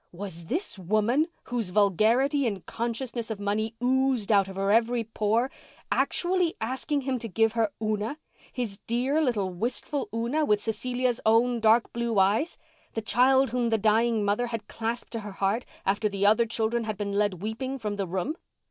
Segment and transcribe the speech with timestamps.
[0.11, 5.03] Was this woman, whose vulgarity and consciousness of money oozed out of her at every
[5.03, 5.51] pore,
[5.91, 11.93] actually asking him to give her Una—his dear little wistful Una with Cecilia's own dark
[11.93, 16.47] blue eyes—the child whom the dying mother had clasped to her heart after the other
[16.47, 18.37] children had been led weeping from the room.